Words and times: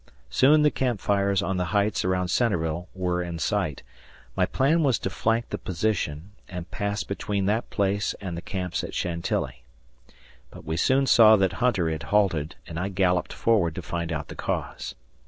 Soon 0.31 0.63
the 0.63 0.71
camp 0.71 0.99
fires 0.99 1.43
on 1.43 1.57
the 1.57 1.65
heights 1.77 2.03
around 2.03 2.29
Centreville 2.29 2.89
were 2.95 3.21
in 3.21 3.37
sight; 3.37 3.83
my 4.35 4.47
plan 4.47 4.81
was 4.81 4.97
to 4.97 5.11
flank 5.11 5.49
the 5.49 5.59
position 5.59 6.31
and 6.49 6.71
pass 6.71 7.03
between 7.03 7.45
that 7.45 7.69
place 7.69 8.15
and 8.19 8.35
the 8.35 8.41
camps 8.41 8.83
at 8.83 8.95
Chantilly. 8.95 9.63
But 10.49 10.65
we 10.65 10.75
soon 10.75 11.05
saw 11.05 11.35
that 11.35 11.53
Hunter 11.61 11.87
had 11.87 12.01
halted, 12.09 12.55
and 12.65 12.79
I 12.79 12.89
galloped 12.89 13.31
forward 13.31 13.75
to 13.75 13.83
find 13.83 14.11
out 14.11 14.29
the 14.29 14.33
cause. 14.35 14.95